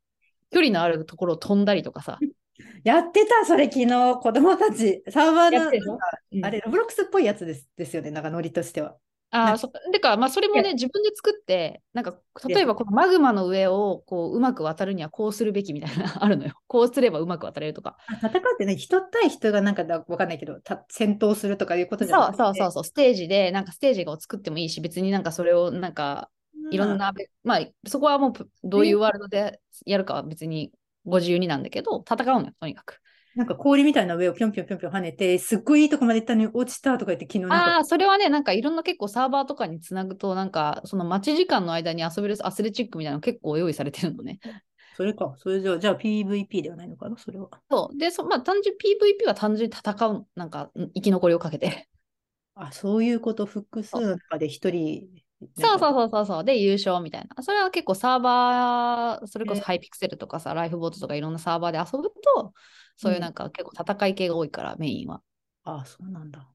[0.51, 2.19] 距離のあるところを飛んだりとかさ。
[2.83, 5.03] やってた、それ昨日、子供たち。
[5.09, 5.99] サーバーの
[6.43, 8.97] あれ、ロブロックスっぽいやつですですよね、なんかノリとしては。
[9.29, 16.53] ああ、そでか、まあそれもね、自分で作って、なんか、例えばこのマグマの上をこううまく渡るにはこうするべきみたいな あるのよ。
[16.67, 17.97] こうすればうまく渡れるとか。
[18.07, 26.29] あ戦ってね、人対人がなんかだわかんないけど、た戦闘するとかいうことじゃそうなくてそうそうそう、ステージで、なんかステージを作ってもいいし、別になんかそれをなんか
[26.71, 27.13] いろんな、
[27.43, 30.71] まあ、そこはもうぷどういうワールドでやるかは別に
[31.05, 33.01] ご自由になんだけど、戦うのよ、とにかく。
[33.37, 44.39] なんか氷みたいな上をぴょんぴょんぴょんぴょん跳ねて、すっごいいいとこまで行ったのに落ちたとか言って、昨日ああ、それはね、なんかいろんな結構サーバーとかにつなぐと、なんかその待ち時間の間に遊べるアスレチックみたいなの結構用意されてるのね。
[44.95, 47.49] それか、それじゃあ、じゃあ PVP ではないのかな、それは。
[47.69, 47.97] そう。
[47.97, 51.87] で、そまあ単純 PVP は単純に戦う、なんかうん生き残りをかけて。
[52.55, 55.23] あ、そういうこと、複数の中で一人。
[55.55, 56.43] そうそうそうそうそう。
[56.43, 57.43] で、優勝みたいな。
[57.43, 62.53] それは結構サーバー、それこそえーハイピクセルとかさ、ライフボートとかいろんなサーバーで遊ぶと、
[62.97, 65.21] そういうなんか結構戦い系が多いから、メインは。
[65.63, 66.47] あ、そうなんだ。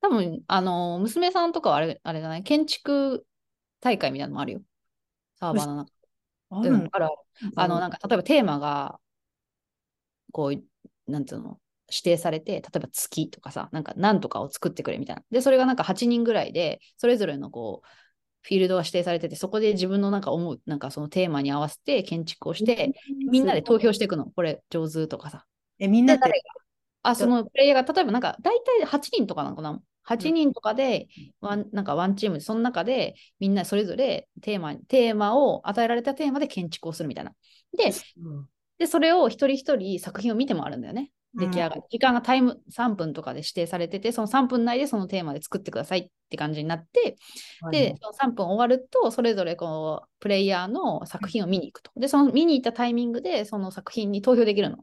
[0.00, 3.26] 多分、あの、娘さんとかはあれ、あれだね、建築
[3.80, 4.62] 大会みたいなのもあるよ。
[5.38, 5.92] サーバーの中。
[6.50, 6.70] あだ。
[6.70, 7.14] うんあるある
[7.56, 8.98] あの、なんか、例えばテーマが、
[10.32, 11.60] こう、なんつうの、
[11.90, 15.22] 指定されて、例えば月とかさ、なんか何とかを作ってくれみたいな。
[15.30, 17.88] で、それがなんか8人ぐらいで、それぞれのこう、
[18.42, 22.94] フィールドが指定されてて、そこで自分のなんか思う、なんかそのテーマに合わせて建築をして、
[23.30, 24.26] みんなで投票していくの。
[24.26, 25.46] これ上手とかさ。
[25.80, 26.24] え、みんなって？
[26.24, 26.42] で誰、
[27.02, 31.08] あ、そのプレイヤーが、例えばなんか、大体8人とかなのかな ?8 人とかで、
[31.40, 37.32] ワンなんかワンチームで、その中でみんなそれぞれテーマ、テーマを、与えられたテーマで建築をするみたいな。
[37.76, 38.46] で、うん
[38.78, 41.12] でそれを一人一人作品を見て回るんだよね。
[41.34, 41.82] 出来上がり。
[41.90, 47.16] 時間がタイム3分とかで指定されてて、その3分内でそのテーマで作ってくださいって感じになって、
[47.70, 51.90] で、その3分終わると、それぞれこう、プレイヤーの作品を見に行くと。
[51.94, 54.78] で、その見に行ったタイミングで、その作品に投票できるの。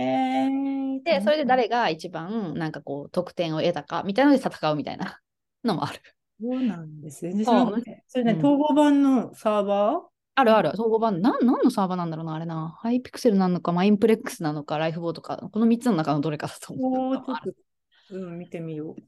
[0.00, 5.20] えー、で、それで誰が一番、なんかこう、得点を得たかみたいなので戦うみたいな
[5.64, 6.00] のもある。
[6.40, 7.34] そうなんですね。
[7.34, 10.02] でそうそれね、うん統合版のサーバ
[10.36, 12.74] あるある、総合版、なん、何のサーバーなんだろうな、あれな。
[12.78, 17.14] ハイピクセルなのか、マインプレックスなのか、ライフボードか、この3つの中のどれかだとー思う。
[17.14, 17.40] をちょっ
[18.08, 19.02] と、うん、見てみよう。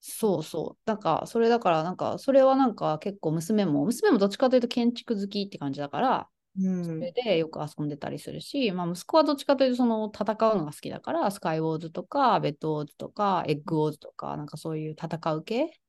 [0.00, 0.78] そうそう。
[0.86, 6.28] だから、それだから、なんか、それはなんか結構娘も、娘もどっちかというと建築好きって感じだから、
[6.60, 6.84] うん。
[6.84, 15.80] それでよく遊んでたりするし、まあ、息子はどっちかというと、その戦うのが好きだから、スカイウォーズとか、ベッドウォーズとか、エッグウォーズとか、なんかそういう戦う系、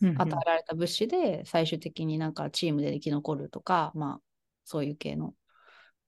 [0.00, 0.20] うんうん。
[0.22, 4.20] 与えられた物資で、最終的になんかチームで生き残るとか、まあ、
[4.64, 5.34] そういう系の、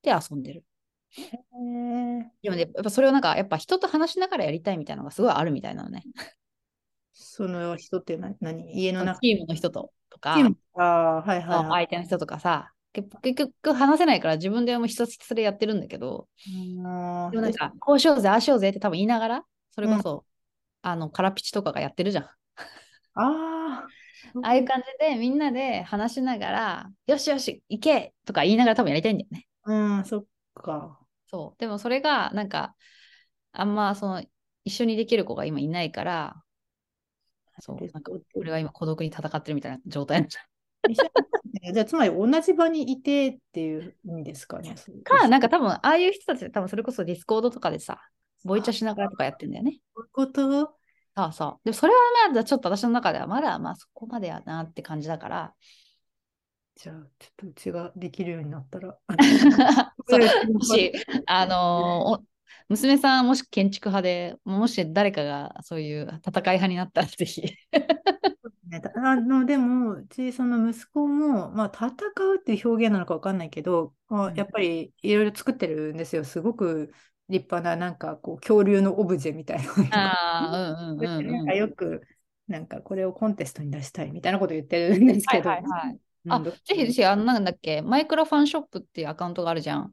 [0.02, 0.64] で遊んでる。
[2.42, 6.02] でもね、やっぱそれをなんか、やっぱ人と話しながらやりたいみたいなのがすごいあるみたいなのね。
[7.12, 8.76] その人って何何？
[8.76, 9.20] 家の中。
[9.20, 10.44] チームの人ととか、あー
[10.76, 11.66] はいはいはい。
[11.86, 16.28] 相手の人とかさ、結結局話せないから自分でも一つ一つでやってるんだけど、
[17.30, 20.24] でもなんか、こうしようぜ、ああしようぜって多分言いながら、それこそ、
[20.82, 22.24] あの、カラピチとかがやってるじゃん。
[23.14, 29.46] あーああいう感じでみんなで話しながら、よしよし、行けとか言いながら多分やりたいんだよね。
[29.64, 30.98] うん、そっか。
[31.26, 31.60] そう。
[31.60, 32.74] でもそれが、なんか、
[33.52, 34.24] あんまその、
[34.64, 36.42] 一緒にできる子が今いないから、
[37.60, 40.53] そう、なんか、俺は今孤独に戦ってるみたいな状態なんじゃ一緒に
[41.72, 44.74] じゃあ、つまり同じ場にいてっていう意味ですかね。
[45.04, 48.00] か、なんか多分、ああいう人たち、多分それこそディスコードとかでさ、
[48.44, 49.80] ボイチャしながらとかやってんだよね。
[49.94, 50.76] そういうこと？
[51.16, 51.64] そうそう。
[51.64, 55.54] でもそれはまだちょっと私の中ではまだまあそこまでやなって感じだから。
[56.74, 58.98] じゃあ、ちょっとうちができるようになったら。
[60.52, 60.92] もし、
[61.26, 62.34] あのー
[62.68, 67.42] お娘さんもし建築派で、もし誰かがそういう戦い派になったらぜひ。
[68.96, 76.24] あのでも、うちその息子も、まあ、戦うっていう表現なのか分かんないけど、まあうんやっぱりいろいろ作ってるんですよ。
[76.24, 76.92] すごく
[77.28, 79.88] 立派な、なんかこう恐竜のオブジェみたいなのとか。
[79.92, 81.54] ああ、うんうんうん、うんなんか。
[81.54, 82.02] よく、
[82.48, 85.48] なんかこれをコンテストに出したいみたいなこと言ってるんですけど。
[85.48, 89.92] はいはいはいうんあ、ぜひぜひ、あの、なんだっけ、マイクラファンショップっていうアカウントがあるじゃん。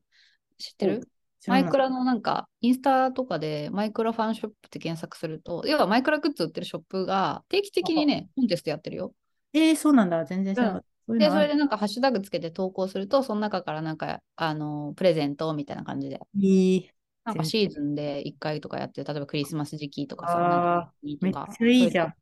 [0.57, 1.09] 知ってる？
[1.47, 9.13] マイクラのなんか、インスタとかでマイクラファンショップって検索すると、要はマイクラグッズ売ってるショップが定期的にね、コンテストやってるよ。
[9.53, 10.23] えー、そうなんだ。
[10.25, 10.87] 全然知らなかった。
[11.07, 16.89] そういうで、それでなんかハッシュタグつけて投稿すると、その中からなんか、あの、プレゼントみたいな感じで、いい。
[17.23, 22.07] なんかシーズンで1回とかやってる、例えばクリスマス時期とかさ、なんかめっかちゃいいじゃん。
[22.09, 22.13] そ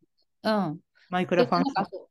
[0.44, 0.80] うん。
[1.10, 2.09] マイクでラファンなんかそううん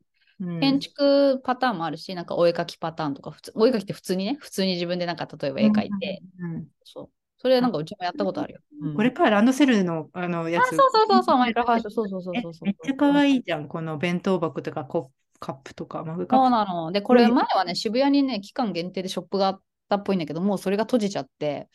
[0.61, 7.09] 建築パターンもあるし、なんかお絵描きパターンとか、普通お絵描きって普通にね、普通に自分でなんか例えば絵描いて、うんうんそう。
[7.37, 8.59] それなんかうちもやったことあるよ。
[8.81, 10.75] うんこれか、ランドセルのあのやあ、つ。
[10.75, 12.65] そうそうそうそう、マイクラファンション、そうそうそうえそうそう。
[12.65, 13.67] めっちゃ可愛いじゃん。
[13.67, 16.51] この弁当箱とかコカップとかマグカッそうプ。
[16.51, 16.91] なの。
[16.91, 21.69] で、これ前はね、渋谷にね、期間限定でショップがあったっぽいんだけど、もうそれが閉じちゃって、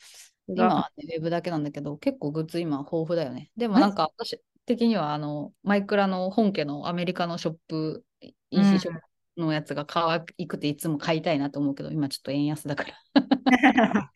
[0.49, 3.51] 今はね、ウェブだけなんだけど、結構グッズ今豊富だよね。
[3.57, 8.05] でもなんか私的には、あの、マイクラの本家のアメリカのショップ、
[8.51, 9.01] EC ショップ
[9.41, 14.11] のやつが可愛くていつも買いたいなと思うけど、今ちょっと円安だから。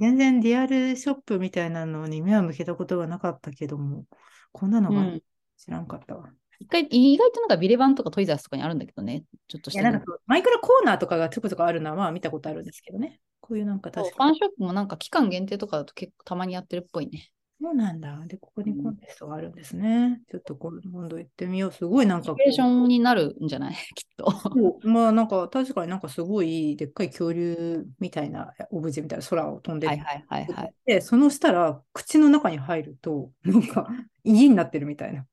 [0.00, 4.04] 全然リアルショップみたいなのに目は向けたことがなかったけども、
[4.52, 5.22] こんなのがうん
[5.56, 6.30] 知らんかったわ。
[6.58, 13.20] 一回意外となんかビレバンとかトイザースとかにあるんだけどね、ちょっとしいや、てねなんかマイクラコーナーとかがちょこちょこあるのはまあ見たことあるんですけどね。
[13.40, 14.30] こういうなんか確かに。
[14.30, 17.30] ファンショップもなんか期間限定とかだと結構たまにやってるっぽいね。
[17.62, 18.18] そうなんだ。
[18.26, 20.20] で、ここにコンテストがあるんですね。
[20.30, 21.72] ちょっと今度行ってみよう。
[21.72, 23.74] すごいなんかモチベーションになるんじゃない？
[23.94, 24.78] きっと。
[24.82, 30.74] まあなんか確かになんかすごいでっかい恐竜みたいなオブジェみたいな空を飛んでてはいはいはいはい。
[30.86, 33.88] で、その下ら口の中に入ると、なんか
[34.24, 35.24] 家になってるみたいな。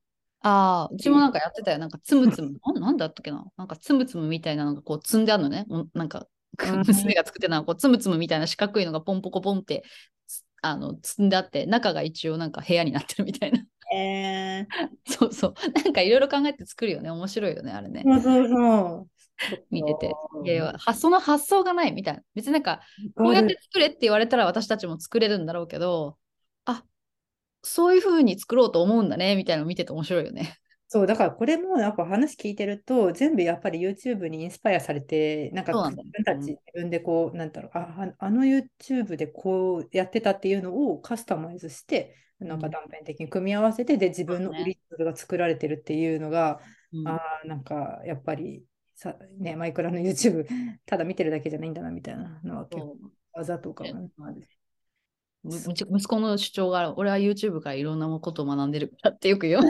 [0.42, 1.80] ああ、うちもなんかやってたよ。
[1.80, 2.60] なんかつむつむ。
[2.65, 3.44] なんなんだったっけな？
[3.58, 5.65] なんかつむつむみたいなのがこう積んであるのね。
[5.94, 6.28] なんか
[6.63, 10.19] うん 娘が作ってたのはこうつむつむみたいな四角いのがポンポコポンってつ
[10.62, 13.63] あの積んであって、中が一応なんか部屋になってるみたいな。
[13.95, 14.67] え
[15.06, 15.54] そうそう。
[15.84, 17.10] なんかいろいろ考えて作るよね。
[17.10, 18.04] 面白いよね、あれね。
[18.06, 19.10] そうそうそう。
[19.72, 20.13] 見てて。
[20.34, 22.22] うんいやいや発想の発想がないみたいな。
[22.36, 22.82] 別になんか、
[23.15, 26.17] こうやって作れって言われたら私たちも作れるんだろうけど、
[26.65, 26.84] あ
[27.63, 30.58] そういう風に作ろうと思うんだね、みたいなのを見てて面白いよね。
[30.91, 46.60] そう、だからこれもやっぱ話聞いてると、全部やっぱり YouTube にインスパイアされて、なんかそうなんだよ自分たち、自分でこう、なんだろう、あ、ああの YouTube でこうやってたっていうのをカスタマイズして、なんか断片的に組み合わせて、で、自分のオリジナルが作られてるっていうのが、
[46.91, 47.08] うん。
[47.08, 48.63] ああ、なんかやっぱり
[48.95, 50.47] さ、ね、マイクラの YouTube、
[50.88, 53.12] ただ見てるだけじゃないんだなみたいなのは結構そう。
[53.34, 54.10] 技とかもね。
[54.19, 54.47] あるし
[55.43, 59.62] むむち 息子の主張が、俺は YouTube からいろんなことを学んでるからってよく言う。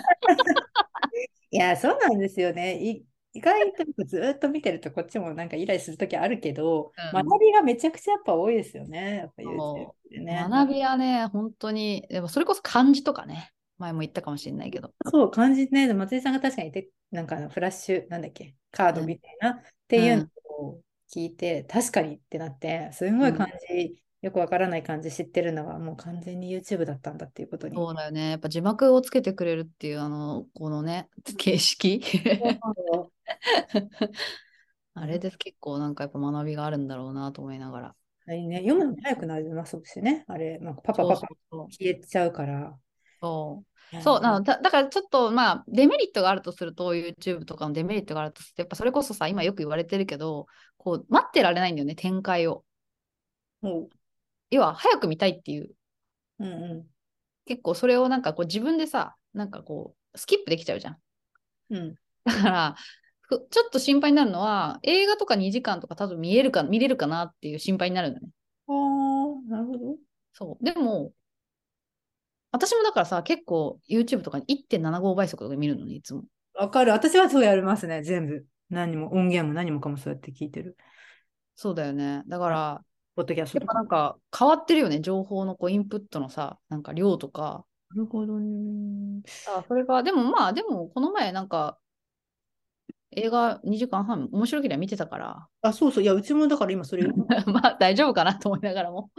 [1.52, 2.82] いや、そうなんですよね。
[2.82, 9.18] い意外とずっと見てるとこっちもなんかイライラするときあるけど、うん学びがめちゃくちゃやっぱ多いですよね。
[9.18, 10.48] やっぱ YouTube ね。
[10.50, 14.92] 学びはね、本当に、でもそれこそ漢字とかね、前も言ったかもしれないけど。
[15.12, 15.94] そう、感じね。
[15.94, 20.82] 松井さんが確かにて、なんかあのフラッシュ、なんだっけ、カードみたいな、っていうのを
[21.14, 27.76] 聞いて、確かにってなって、すごい感じ、よくわからない感じ知ってるのは、もう完全に YouTube だったんだっていうことに。
[27.76, 28.32] そうだよね。
[28.32, 32.02] やっぱ字幕をつけてくれるっていう、あの、このね、形式。
[34.94, 37.96] あれで結構なんかやっぱ学びがあるんだろうなと思いながら。
[38.28, 40.26] あれね、読むのも早くなりますしね。
[40.28, 41.22] あれ、なんかパパパパ
[41.70, 42.78] 消えちゃうから。
[43.22, 50.46] そうそうなのだだからちょっとまあデメリットがあるとすると YouTube とかのデメリットがあるとするとやっぱそれこそさ今よく言われてるけど
[50.78, 52.64] こう待ってられないんだよね展開を
[53.62, 53.90] も
[54.52, 55.70] 要は早く見たいっていう
[56.40, 56.88] う、うんうん。
[57.46, 60.98] 結構それをなんかこう自分でさなんかこうスキップできちゃうじゃん
[61.72, 61.96] うん。
[62.26, 62.76] だから
[63.22, 68.28] ふちょっと心配になるのは映画とか2時間とか多分見えるか見れるかなっていう心配になるんだね
[68.68, 69.80] ああ、なるほど。
[70.34, 71.12] そうでも
[72.52, 76.24] 私もだからさ結構 YouTube とか1.75倍速とかで見るのねいつも
[76.60, 76.92] わかる。
[76.92, 78.46] 私はそうやりますね、全部。
[78.70, 80.76] 何も、音源も何もかもそうやって聞いてる。
[81.56, 82.82] そうだよねだから
[83.20, 87.66] ポッドキャストやっぱなんか変わってるよね、情報のこうインプットのさ、なんか量とか。
[87.90, 89.22] なるほどね。
[89.50, 91.78] あそれが、でもまあ、でもこの前なんか
[93.12, 96.04] 映画2時間半、面白ければ見てたから、あ、そうそう。
[96.04, 97.04] いや、うちもだから今それ、
[97.46, 99.12] まあ大丈夫かなと思いながらも。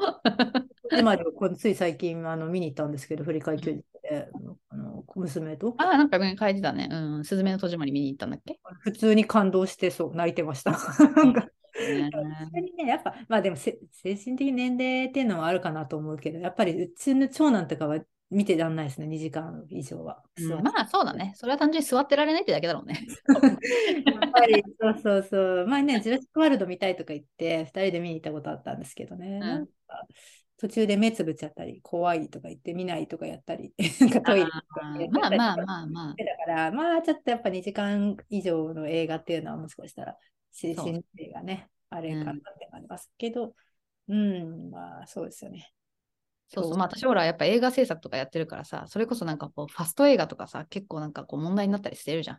[0.99, 1.19] 今
[1.55, 4.31] つい最近あの見に行ったんですけど、振り返り休日で、
[4.71, 6.89] あの娘とああ、なんかね、書いてたね。
[6.91, 10.71] うん、すずめの戸締まり見に行ったんだっけ、普通に感動して、そう、泣いてました。
[10.71, 11.49] なんか
[11.81, 20.23] ね普通にね、やっぱ、まあでもせ精神的年齢っていうのはあるかなと思うけど、やっぱりうちの長男とかは見てらんないですね、2時間以上は。
[20.39, 21.33] うんまあそうだね。
[21.35, 23.07] それは単純に座ってられないってだけだろうね。
[24.07, 25.67] やっぱり、そうそうそう。
[25.67, 29.39] 前ね、ジュラシックワールド見たいとか言って、2人で見に行ったことあったんですけどね。
[29.39, 29.73] んなんか
[30.61, 36.15] 途中で目つぶっちゃったり、怖いとか言って見ないとかやったり、 なんかトイレとかまあまあまあまあ。
[36.15, 40.17] だから、まあちょっとやっぱ2時間以上の映画っていうのはもしかしたら
[40.53, 43.55] 精そう神性がね、あれかなうんってありますけど、
[44.09, 45.73] うん、まあそうですよね。
[46.49, 52.39] そうそう、まあ私ほらやっぱ映画制作とかやってるからさ、それこそなんかこうファスト映画とかさ、結構なんかこう問題になったりしてるじゃん。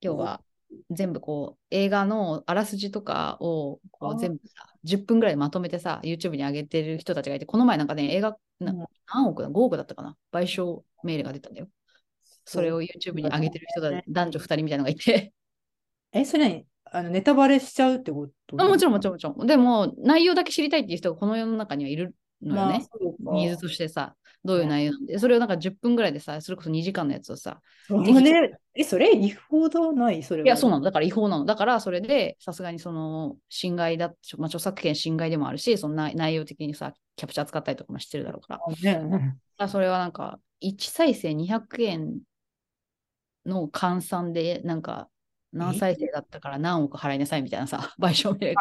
[0.00, 0.42] 要は
[0.90, 8.86] 全部こう映画のあらすじとかをこう全部さ、10分ぐらいまとめてさ、YouTube に上げてる人たちがいて、この前なんかね、映画何
[9.26, 10.16] 億だ ?5 億だったかな？
[10.32, 11.68] 賠償命令が出たんだよ。
[12.44, 15.32] それを YouTube に上げてる人だ、ね男女2人みたいなのがいて。
[16.12, 16.66] え、それ何？
[16.92, 18.56] あのネタバレしちゃうってこと？
[18.60, 19.46] あもちろんもちろんもちろん。
[19.46, 22.86] でも内容だけ知りたいっていう人がこの世の中にはいるのよね。
[23.22, 30.22] まあニーズとしてさ、どういう内容なんで、それをなんか10分ぐらいでさ、それこそ2時間のやつをさ、そうね、え、それ違法だない？
[30.22, 30.46] それは。
[30.46, 30.84] いや、そうなの。
[30.84, 31.44] だから違法なの。
[31.44, 38.60] だから、それで、さすがにその、侵害だ、まあ、著作権侵害でもあるし、その内内容的にさ、キャプチャー使ったりとかもしてるだろうから。
[38.66, 39.36] あね。
[39.58, 42.18] あそれはなんか、1再生200円
[43.46, 45.08] の換算で、なんか、
[45.52, 48.54] 何再生だったから何億払いなさいみたいなさ、 賠償命令。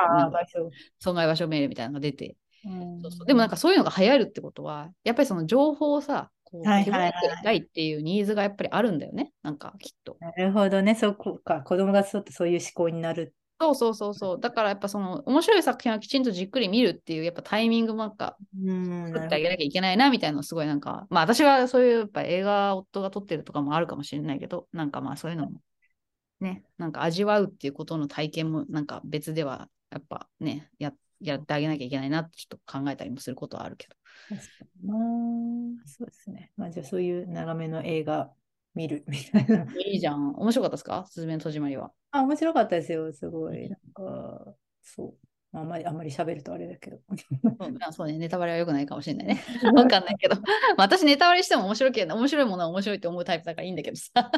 [0.99, 9.31] 損害賠償命令みたいなのが出て、うんそうそうでもなんかそういうのが流行るってことは、やっぱりその情報をさ、こう、はいはいはい手早く得たいっていうニーズがやっぱりあるんだよね。
[9.41, 10.17] なんかきっと。
[10.19, 11.61] なるほどね、そこか。
[11.61, 13.33] 子供がそうってそういう思考になる。
[13.61, 14.39] そうそうそうそう。
[14.39, 25.61] だからやっぱその面白い作品はきちんとじっくり見るっていうやっぱタイミングもなんかうん作ってあげなきゃいけないなみたいなのすごいなんか、まあ私はそういうやっぱ映画夫が撮ってるとかもあるかもしれないけど、なんかまあそういうのも
[26.41, 33.95] ね、なんか味わうっていうことの体験もなんか別ではやっぱね、ややってあげなきゃいけないなってちょっと考えたりもすることはあるけど。
[34.29, 34.47] 確か
[34.81, 34.95] にな
[35.85, 36.51] そうですね。
[36.57, 38.31] まあ、じゃあそういう長めの映画
[38.73, 39.65] 見るみたいな。
[39.85, 40.33] いいじゃん。
[40.33, 41.05] 面白かったですか？
[41.07, 41.91] すずめの戸締まりは。
[42.11, 43.69] あ、面白かったですよ、すごい。
[43.69, 45.13] なんか、そう。
[45.51, 46.97] まああんまり、あんまり喋るとあれだけど。
[46.97, 49.43] そうあそうね、ネタバレは良くないかもしれないね。
[49.75, 50.35] わかんないけど。
[50.37, 54.31] まあ私ネタバレしても面白いけど、面白いものは面白いって思うタイプだからいいんだけどさ。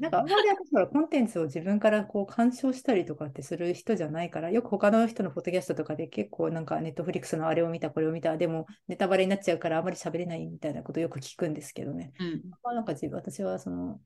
[0.00, 12.12] なんかあんまり私ほらコンテンツを自分からこう鑑賞したりとかってする人じゃないから、よく他の人のポッドキャストとかで結構なんかネットフリックスのあれを見た、これを見た、でもネタバレになっちゃうからあまり喋れないみたいなことをよく聞くんですけどね。
[12.18, 12.42] うん。
[12.62, 14.00] まあ、なんか自分私はその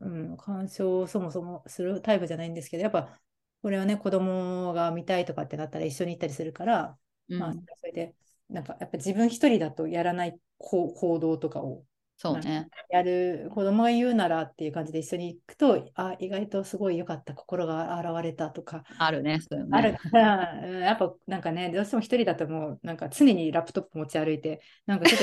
[0.00, 3.20] うん、干渉をそもそもするタイプじゃないんですけど、やっぱ
[3.62, 8.14] これはね、子供が見たいとかってなったら一緒に行ったりするから、うんまあ、それで、
[8.48, 11.84] なんかやっぱ自分一人だとやらない行行動とかを
[12.16, 12.68] そうね。
[12.90, 19.40] やる子供が言うならっていう感じで一緒に行くと、あ、意外とすごい良かった、心が現れたとか、あるね。
[19.40, 25.20] そうよねあるから、うんやっぱなんかね、どうしても一人だともう、なんか常にラップトップ持ち歩いて、なんかちょっ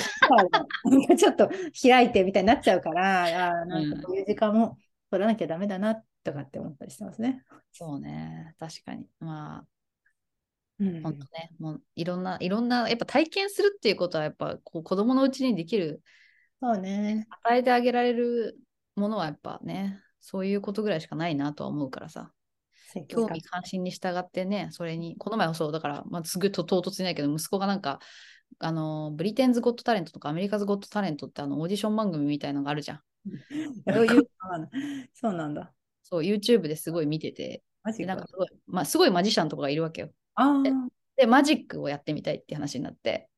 [0.51, 1.49] と なんかちょっと
[1.81, 4.77] 開いてみたいになっちゃうから、あなんかこういう時間も
[5.09, 7.43] 取らなきゃダメだなとかって思ったりしてますね。
[7.71, 8.55] そうね。
[8.59, 9.05] 確かに。
[9.19, 9.67] まあ、
[10.79, 11.51] うん本当ね。
[11.59, 16.01] もういろんな、いろんな、やっぱ体験するっていうことは、やっぱこう子供のうちにできる、
[16.61, 17.27] そうね。
[17.43, 18.59] 与えてあげられる
[18.95, 22.31] ものはやっぱね、そういうことぐらいしかないなとは思うからさ。
[23.07, 27.99] 興味関心に従ってね、それに、この前もそう、だから、まあ、すぐと唐突にないけど、息子がなんか、
[28.57, 33.01] あの、ブリテンズ・ゴット・タレントとかアメリカズ・ゴット・タレントってあのオーディション番組みたいのがあるじゃん。
[33.87, 34.29] そういう
[35.13, 35.71] そうなんだ。
[36.01, 38.25] そう、YouTube ですごい見てて、マジなんか。
[38.27, 40.09] すごい、まあ、すごいマジシャンとかがいるわけよ。
[40.33, 40.63] あ
[41.15, 43.29] で、マジックをやってみたいって話になって、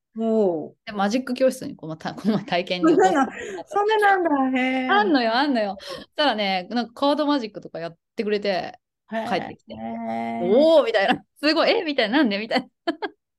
[0.86, 2.88] でマジック教室にこのた この前体験う。
[2.88, 3.30] にそんな、
[3.68, 4.59] そんななんだ。
[4.59, 4.89] へえ。
[4.89, 5.78] あんのよ、あんのよ。
[5.80, 9.76] そしたらね、なんかカードマジックとかやってくれて、帰ってきて
[10.43, 12.68] おおみたいな、すごい、えみたいな、なんでみたいな。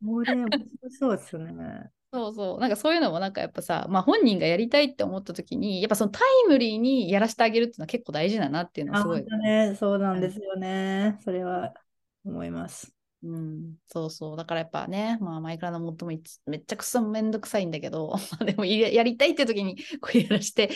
[0.04, 1.90] これ面白そうですね。
[2.12, 2.60] そうそう。
[2.60, 11.18] なんかそういうのもなんかやっぱさ、まあ本人がやりたいって思った時に、やっぱそのタイムリーにやらせてあげるっていうのは結構大事だなっていうのはあ、すごいね、そうなんですよね。
[11.22, 11.74] それは
[12.24, 12.92] 思います。
[13.24, 14.36] うん、そうそう。
[14.36, 20.70] だからやっぱね、まあマイクラの最もめっちゃくそめんどくさいんだけど、 まあでもややりたいって時に こうやらして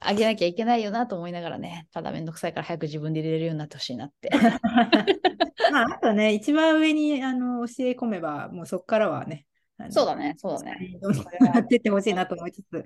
[0.00, 4.30] あげなきゃいけないよなと思いながらね、ただめんどくさいから早く自分で入れれるようになってほしいなって。
[5.72, 9.46] まあ、あとね、一番上にあの教え込めば、もうそこからはね、
[9.90, 10.98] そうだね、そうだね。
[11.02, 11.24] どんどん
[11.54, 12.84] やっていってほしいなと思いつつ、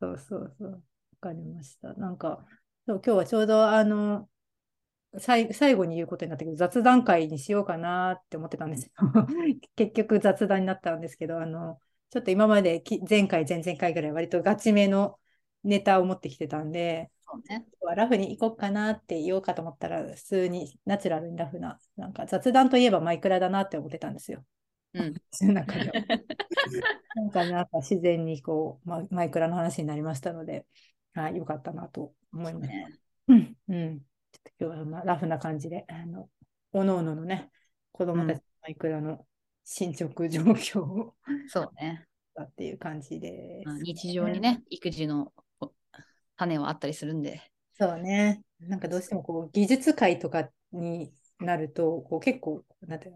[0.00, 0.78] そうそうそう、わ
[1.20, 1.92] かりました。
[1.94, 2.46] なんか、
[2.86, 4.28] そう今日はちょうどあの、
[5.18, 8.92] 最最後に言うことになったけど、雑談会にしようかなって思ってたんですよ。
[9.76, 15.18] 結局雑談になったんですけど、あの、ちょっと今までき前回、前々回ぐらい割とガチめの
[15.64, 17.66] ネタを持ってきてたんで、そうね。
[17.96, 24.44] ラフに行こうかなって言おうかと思ったら、普通にナチュラルにラフな、なんか雑談といえばマイクラだなって思ってたんですよ。
[24.94, 25.14] うん。
[25.30, 25.92] 私 の中では。
[27.16, 30.66] なんかなんか自然にこう、ま、マイクラの話になりましたので、
[31.14, 32.66] はい、よかったなと思います。
[32.68, 32.86] ね
[33.28, 34.00] うん、うん。
[34.36, 36.28] ちょっと今日はまあラフな感じで、あの、
[36.72, 37.50] おのおののね、
[37.92, 39.26] 子供たちのマイクラの
[39.64, 41.14] 進捗状況を
[41.48, 42.06] そうね。
[42.34, 43.82] だっていう感じでまあす。
[43.82, 45.72] 日常にね、育児のお
[46.36, 47.40] 種はあったりするんで。
[47.78, 48.42] そうね。
[48.60, 53.12] なんかどうしてもこう技術界とかになると、こう結構、なんていう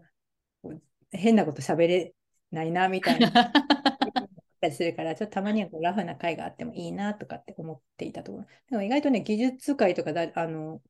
[0.73, 2.15] の変なこと喋れ
[2.51, 3.33] ないなみたいなっ
[4.61, 8.45] たりするから、ちょっとたまにはこうラフな会があってもいいなとかって思っていたところ。
[8.69, 10.81] でも意外とね、技術界とかだ、あの、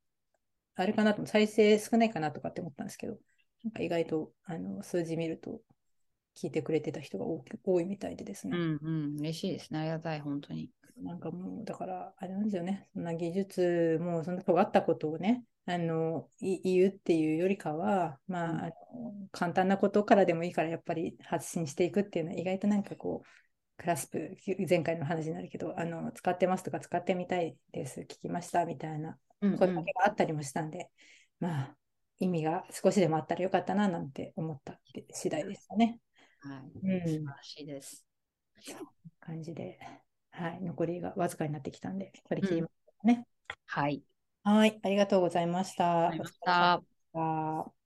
[0.81, 3.17] あれかなと、再生少ないかなとかって思ったんですけど、
[3.63, 5.61] なんか意外とあの数字見ると
[6.35, 8.57] 聞いてくれてた人が多いみたいでですね。
[8.57, 9.79] うんうん、嬉しいですね。
[9.79, 10.69] ありがたい、本当に。
[11.03, 12.87] なんかもう、だから、あれなんですよね。
[12.93, 23.27] そんな技術、もうそんな尖ったことをね、あの、い言うっていうよりかは、まあ、あの簡単なことからでもいいから、やっぱり発信していくっていうのは、意外となんかこう、
[23.77, 24.37] クラスプ、
[24.69, 30.89] 前回の話になるけど、あの、使ってますとか、使ってみたいです、聞きましたみたいなうん声かけがあったりもしたんで、
[31.39, 31.75] まあ、
[32.19, 34.79] 意味が少しでもあったらよかったな、なんて思った
[35.11, 35.99] 次第でしたね。
[36.39, 38.05] はい、うん素晴らしいです。
[39.19, 39.79] 感じで、
[40.31, 42.69] はい、残りがわずかになってきたんで、これ切りま
[43.01, 43.25] すね。
[43.65, 44.03] はい。
[44.43, 46.07] はい、ありがとうございました。
[46.07, 46.59] ありがとうござい
[47.15, 47.80] ました